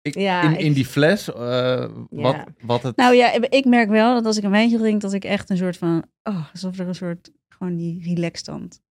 [0.01, 1.33] ik, Ja, in, in ik- die fles?
[1.33, 2.45] eh, wat, Ja.
[2.61, 2.95] wat het...
[2.95, 5.57] Nou ja, ik merk wel dat als ik een wijntje drink, dat ik echt een
[5.57, 6.05] soort van...
[6.23, 8.81] Oh, alsof er een soort, gewoon die relaxstand.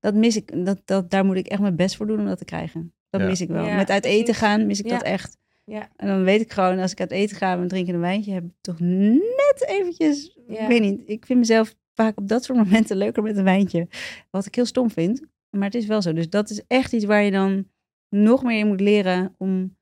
[0.00, 2.38] Dat mis ik, dat, dat, daar moet ik echt mijn best voor doen om dat
[2.38, 2.94] te krijgen.
[3.10, 3.26] Dat Ja.
[3.26, 3.64] mis ik wel.
[3.64, 4.92] Ja, Met uit eten gaan mis ik Ja.
[4.92, 5.36] dat echt.
[5.64, 5.88] Ja.
[5.96, 8.44] En dan weet ik gewoon, als ik uit eten ga en drinken een wijntje, heb
[8.44, 10.38] ik toch net eventjes...
[10.48, 10.60] Ja.
[10.60, 13.88] Ik weet niet, ik vind mezelf vaak op dat soort momenten leuker met een wijntje.
[14.30, 15.22] Wat ik heel stom vind.
[15.50, 16.12] Maar het is wel zo.
[16.12, 17.70] Dus dat is echt iets waar je dan
[18.08, 19.76] nog meer in moet leren om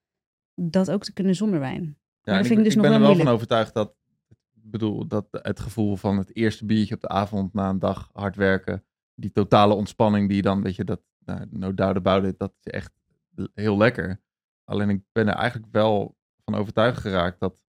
[0.54, 1.82] dat ook te kunnen zonder wijn.
[1.82, 3.94] Ja, dat en vind ik dus nog ben er wel van overtuigd dat,
[4.28, 8.10] ik bedoel, dat het gevoel van het eerste biertje op de avond na een dag
[8.12, 12.24] hard werken, die totale ontspanning die je dan, weet je, dat, nou, no doubt about
[12.24, 12.92] it, dat is echt
[13.54, 14.20] heel lekker.
[14.64, 17.62] Alleen ik ben er eigenlijk wel van overtuigd geraakt dat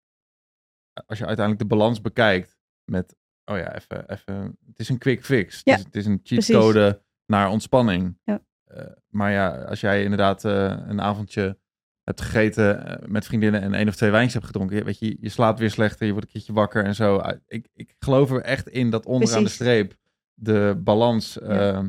[1.05, 5.25] als je uiteindelijk de balans bekijkt met, oh ja, even, even, het is een quick
[5.25, 5.61] fix.
[5.63, 6.45] Ja, het, is, het is een precies.
[6.55, 8.17] cheatcode naar ontspanning.
[8.23, 8.41] Ja.
[8.63, 11.57] Eh, maar ja, als jij inderdaad eh, een avondje
[12.03, 15.29] hebt gegeten eh, met vriendinnen en één of twee wijntjes hebt gedronken, weet je, je
[15.29, 17.15] slaapt weer slechter, je wordt een keertje wakker en zo.
[17.17, 19.57] Ah, Ik, ik geloof er echt in dat onderaan Precies.
[19.57, 19.95] de streep
[20.33, 21.73] de balans Ja.
[21.73, 21.83] eh,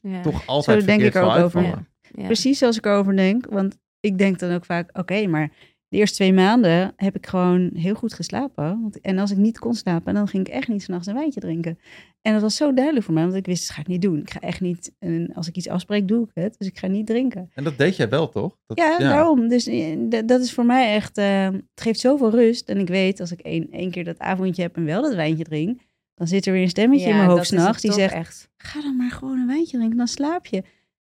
[0.00, 0.22] Ja.
[0.22, 1.86] toch altijd Zo denk ik er ook over.
[2.12, 3.46] Precies zoals ik erover denk.
[3.50, 5.50] Want ik denk dan ook vaak, oké, maar
[5.88, 8.80] de eerste twee maanden heb ik gewoon heel goed geslapen.
[8.82, 11.40] Want, en als ik niet kon slapen, dan ging ik echt niet s'nachts een wijntje
[11.40, 11.78] drinken.
[12.22, 14.18] En dat was zo duidelijk voor mij, want ik wist, dat ga ik niet doen.
[14.18, 16.54] Ik ga echt niet, en als ik iets afspreek, doe ik het.
[16.58, 17.50] Dus ik ga niet drinken.
[17.54, 18.56] En dat deed jij wel, toch?
[18.66, 19.48] Dat, Ja, daarom.
[19.48, 19.96] Dus eh,
[20.26, 22.68] dat is voor mij echt, eh, het geeft zoveel rust.
[22.68, 25.44] En ik weet, als ik één, één keer dat avondje heb en wel dat wijntje
[25.44, 25.80] drink,
[26.14, 28.50] dan zit er weer een stemmetje in mijn hoofd s'nachts die zegt, echt.
[28.56, 30.62] ga dan maar gewoon een wijntje drinken, dan slaap je.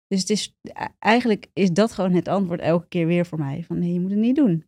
[0.08, 3.64] Dus het is, e- eigenlijk is dat gewoon het antwoord elke keer weer voor mij.
[3.66, 4.64] Van nee, je moet het niet doen.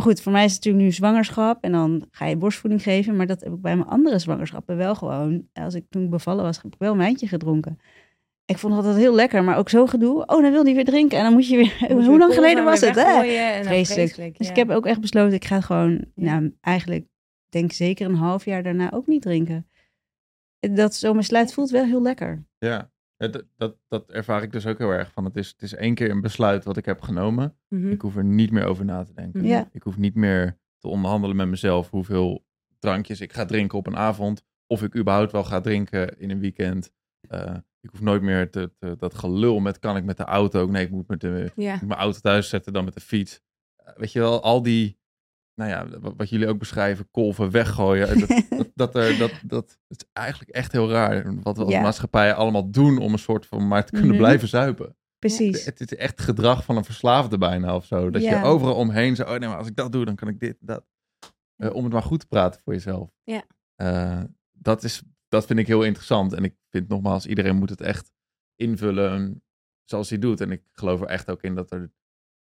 [0.00, 3.16] Maar goed, voor mij is het natuurlijk nu zwangerschap en dan ga je borstvoeding geven.
[3.16, 5.48] Maar dat heb ik bij mijn andere zwangerschappen wel gewoon.
[5.52, 7.78] Als ik toen bevallen was, heb ik wel een wijntje gedronken.
[8.44, 10.26] Ik vond het altijd heel lekker, maar ook zo gedoe.
[10.26, 11.76] Oh, dan wil hij weer drinken en dan moet je weer...
[11.80, 12.94] Moet je Hoe weer lang geleden was het?
[12.94, 13.20] hè?
[13.20, 13.86] Vreselijk.
[13.86, 14.52] vreselijk, Dus ja.
[14.52, 17.06] ik heb ook echt besloten, ik ga het gewoon, nou, eigenlijk
[17.48, 19.68] denk zeker een half jaar daarna ook niet drinken.
[20.58, 22.44] Dat zo'n besluit voelt wel heel lekker.
[22.58, 22.90] Ja,
[23.28, 25.24] dat, dat, dat ervaar ik dus ook heel erg van.
[25.24, 27.56] Het is, het is één keer een besluit wat ik heb genomen.
[27.68, 27.90] Mhm.
[27.90, 29.44] Ik hoef er niet meer over na te denken.
[29.72, 32.44] Ik hoef niet meer te onderhandelen met mezelf hoeveel
[32.78, 34.42] drankjes ik ga drinken op een avond.
[34.66, 36.92] Of ik überhaupt wel ga drinken in een weekend.
[37.28, 40.66] Eh, ik hoef nooit meer te, te- dat gelul met kan ik met de auto.
[40.66, 43.40] Nee, ik moet met de, moet mijn auto thuis zetten dan met de fiets.
[43.76, 44.98] Eh, weet je wel, al die,
[45.60, 48.18] nou ja, wat, jullie ook beschrijven, kolven, weggooien.
[48.20, 51.34] Dat, dat, dat, er, dat, dat het is eigenlijk echt heel raar.
[51.42, 51.80] Wat we als Ja.
[51.80, 54.18] maatschappij allemaal doen om een soort van maar te kunnen Mhm.
[54.18, 54.96] blijven zuipen.
[55.18, 55.64] Precies.
[55.64, 58.10] Het is echt gedrag van een verslaafde bijna of zo.
[58.10, 60.40] Dat je overal omheen zo, oh nee, maar als ik dat doe, dan kan ik
[60.40, 60.84] dit, dat.
[61.56, 63.10] Eh, om het maar goed te praten voor jezelf.
[63.24, 63.42] Ja.
[63.74, 66.32] Eh, dat, is, dat vind ik heel interessant.
[66.32, 68.12] En ik vind nogmaals, iedereen moet het echt
[68.56, 69.42] invullen
[69.84, 70.40] zoals hij doet.
[70.40, 71.92] En ik geloof er echt ook in dat er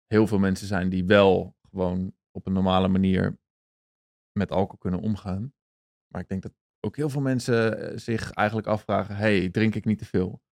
[0.06, 3.38] heel veel mensen zijn die wel gewoon op een normale manier
[4.38, 5.54] met alcohol kunnen omgaan.
[6.12, 9.84] Maar ik denk dat ook heel veel mensen eh, zich eigenlijk afvragen, hey, drink ik
[9.84, 10.42] niet te veel?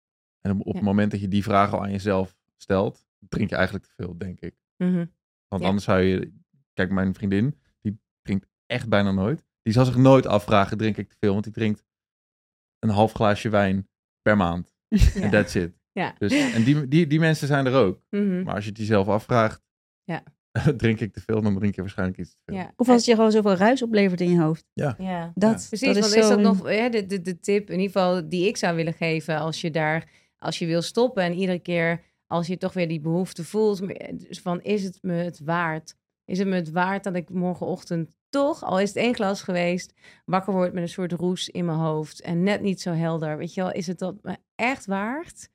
[0.41, 0.73] En op, op Ja.
[0.73, 4.19] het moment dat je die vraag al aan jezelf stelt, drink je eigenlijk te veel,
[4.19, 4.55] denk ik.
[4.77, 5.07] Mhm.
[5.49, 5.69] Want Ja.
[5.69, 6.33] anders zou je...
[6.73, 9.45] Kijk, mijn vriendin, die drinkt echt bijna nooit.
[9.63, 11.33] Die zal zich nooit afvragen, drink ik te veel?
[11.33, 11.85] Want die drinkt
[12.79, 13.89] een half glaasje wijn
[14.23, 14.75] per maand.
[15.15, 15.29] En Ja.
[15.31, 15.79] that's it.
[15.93, 16.15] Ja.
[16.19, 18.03] Dus, en die, die, die mensen zijn er ook.
[18.11, 18.43] Mhm.
[18.43, 19.63] Maar als je het jezelf afvraagt,
[20.05, 20.23] Ja.
[20.77, 22.55] drink ik te veel, dan drink je waarschijnlijk iets te veel.
[22.55, 22.73] Ja.
[22.77, 24.65] Of als het je gewoon zoveel ruis oplevert in je hoofd.
[24.73, 25.33] Ja.
[25.35, 27.81] Dat, Precies, dat is want zo is dat nog hè, de, de, de tip in
[27.81, 31.35] ieder geval die ik zou willen geven als je daar, als je wil stoppen en
[31.35, 33.89] iedere keer als je toch weer die behoefte voelt,
[34.29, 35.97] dus van is het me het waard?
[36.25, 39.95] Is het me het waard dat ik morgenochtend toch, al is het één glas geweest,
[40.25, 43.37] wakker word met een soort roes in mijn hoofd en net niet zo helder?
[43.37, 45.49] Weet je wel, is het dat me echt waard?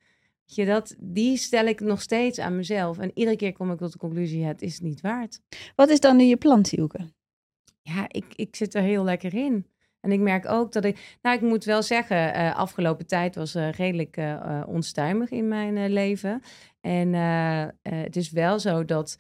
[0.52, 2.98] Je, dat, die stel ik nog steeds aan mezelf.
[2.98, 5.42] En iedere keer kom ik tot de conclusie, het is niet waard
[5.76, 7.00] Wat is dan nu je plan, Sielke?
[7.82, 9.68] ja, ik, ik zit er heel lekker in.
[10.00, 13.56] En ik merk ook dat ik, nou, ik moet wel zeggen, eh, afgelopen tijd was
[13.56, 16.42] eh, redelijk eh, onstuimig in mijn leven.
[16.82, 17.14] En
[17.82, 19.20] het is wel zo dat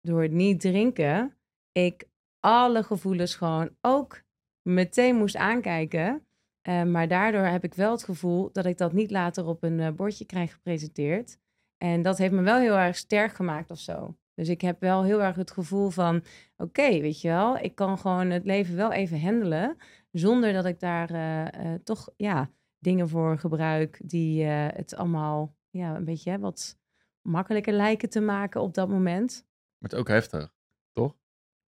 [0.00, 1.36] door het niet drinken,
[1.72, 2.08] ik
[2.40, 4.22] alle gevoelens gewoon ook
[4.62, 6.26] meteen moest aankijken.
[6.64, 9.80] Eh, maar daardoor heb ik wel het gevoel dat ik dat niet later op een
[9.80, 11.38] eh, bordje krijg gepresenteerd.
[11.78, 14.16] En dat heeft me wel heel erg sterk gemaakt of zo.
[14.34, 16.24] Dus ik heb wel heel erg het gevoel van,
[16.56, 19.76] oké, weet je wel, ik kan gewoon het leven wel even handelen.
[20.10, 26.04] Zonder dat ik daar eh, toch, ja, dingen voor gebruik die het allemaal, ja, een
[26.04, 26.78] beetje hè, wat
[27.22, 29.46] makkelijker lijken te maken op dat moment.
[29.78, 30.54] Maar het is ook heftig,
[30.92, 31.16] toch?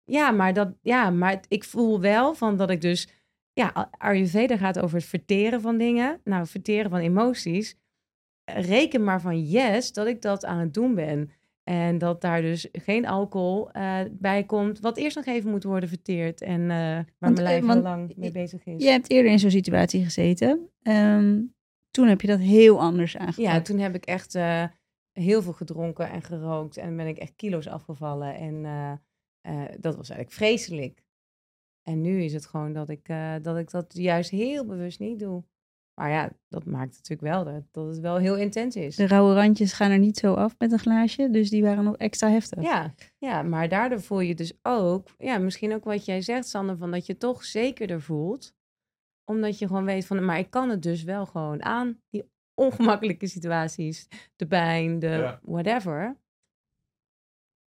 [0.04, 3.24] Ja, maar, dat, ja, maar ik voel wel van dat ik dus...
[3.58, 6.20] Ja, Ayurveda gaat over het verteren van dingen.
[6.24, 7.76] Nou, verteren van emoties.
[8.44, 11.30] Reken maar van yes dat ik dat aan het doen ben.
[11.64, 14.80] En dat daar dus geen alcohol eh, bij komt.
[14.80, 16.40] Wat eerst nog even moet worden verteerd.
[16.40, 18.82] En eh, waar Want, mijn eh, lijf al lang mee bezig is.
[18.82, 20.70] Je hebt eerder in zo'n situatie gezeten.
[20.82, 21.42] Ehm,
[21.90, 23.52] toen heb je dat heel anders aangepakt.
[23.52, 24.38] Ja, toen heb ik echt
[25.12, 26.76] heel veel gedronken en gerookt.
[26.76, 28.34] En ben ik echt kilo's afgevallen.
[28.34, 28.62] En
[29.80, 31.04] dat was eigenlijk vreselijk.
[31.88, 35.18] En nu is het gewoon dat ik, eh, dat ik dat juist heel bewust niet
[35.18, 35.44] doe.
[36.00, 38.96] Maar ja, dat maakt natuurlijk wel dat, dat het wel heel intens is.
[38.96, 41.30] De rauwe randjes gaan er niet zo af met een glaasje.
[41.30, 42.62] Dus die waren nog extra heftig.
[42.62, 46.76] Ja, ja, maar daardoor voel je dus ook, ja, misschien ook wat jij zegt, Sander,
[46.76, 48.54] van dat je toch zekerder voelt.
[49.24, 52.24] Omdat je gewoon weet van, maar ik kan het dus wel gewoon aan, die
[52.64, 55.40] ongemakkelijke situaties, de pijn, de Ja.
[55.42, 56.16] whatever.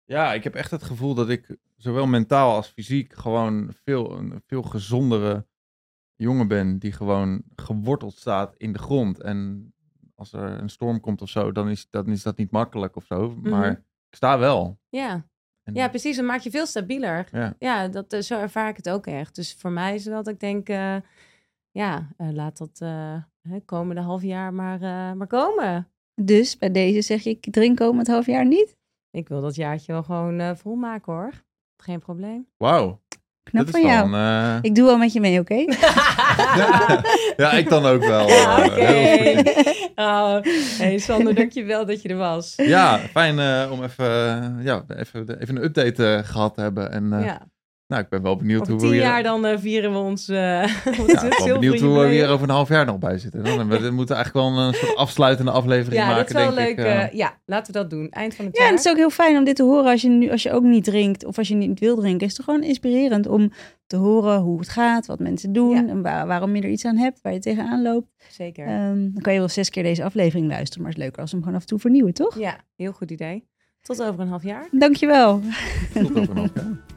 [0.05, 4.43] Ja, ik heb echt het gevoel dat ik zowel mentaal als fysiek gewoon veel, een
[4.47, 5.47] veel gezondere
[6.17, 6.79] jongen ben.
[6.79, 9.21] Die gewoon geworteld staat in de grond.
[9.21, 9.73] En
[10.15, 13.05] als er een storm komt of zo, dan is, dan is dat niet makkelijk of
[13.05, 13.35] zo.
[13.43, 14.79] Maar ik sta wel.
[14.89, 15.27] Ja.
[15.63, 16.17] En- ja, precies.
[16.17, 17.29] Dan maak je veel stabieler.
[17.33, 17.55] Ja.
[17.59, 19.35] Ja, dat, eh, zo ervaar ik het ook echt.
[19.35, 20.97] Dus voor mij is het wel dat ik denk, eh,
[21.71, 25.89] ja, eh, laat dat eh hè, komende half jaar maar, eh, maar komen.
[26.15, 28.77] Dus bij deze zeg je, ik drink komend half jaar niet.
[29.11, 31.33] Ik wil dat jaartje wel gewoon eh, volmaken hoor.
[31.83, 32.47] Geen probleem.
[32.57, 33.01] Wauw.
[33.43, 34.13] Knap dat van jou.
[34.15, 35.55] eh, Ik doe wel met je mee, oké?
[37.37, 38.29] ja, ik dan ook wel.
[38.29, 38.81] Ja, eh, oké.
[38.85, 39.87] heel goed.
[39.99, 40.39] Oh,
[40.79, 42.53] hey Sander, dankjewel dat je er was.
[42.57, 46.93] Ja, fijn eh, om even, ja, even, even een update eh, gehad te hebben.
[46.93, 47.41] En eh, ja.
[47.89, 48.97] Nou, ik ben wel benieuwd Over hoe tien we...
[48.97, 50.29] jaar dan eh, vieren we ons...
[50.29, 50.63] eh ja,
[51.23, 53.45] ik ben benieuwd hoe we weer over een half jaar nog bij zitten.
[53.45, 56.69] Dan, we moeten eigenlijk wel een soort afsluitende aflevering Ja, maken, dat is wel denk
[56.77, 56.87] leuk.
[56.87, 56.93] ik.
[56.93, 57.03] eh.
[57.05, 58.09] eh, ja, laten we dat doen.
[58.11, 58.77] Eind van het Ja, en jaar.
[58.79, 60.63] het is ook heel fijn om dit te horen als je, nu, als je ook
[60.63, 62.27] niet drinkt of als je niet wil drinken.
[62.27, 63.53] Is het gewoon inspirerend om
[63.87, 65.87] te horen hoe het gaat, wat mensen doen Ja.
[65.89, 68.07] en waar- waarom je er iets aan hebt, waar je tegenaan loopt.
[68.31, 68.67] Zeker.
[68.67, 71.31] Ehm, dan kan je wel zes keer deze aflevering luisteren, maar het is leuker als
[71.31, 72.39] we hem gewoon af en toe vernieuwen, toch?
[72.39, 73.47] Ja, heel goed idee.
[73.83, 74.69] Tot over een half jaar.
[74.71, 75.41] Dankjewel.
[75.95, 76.97] Tot over een half jaar.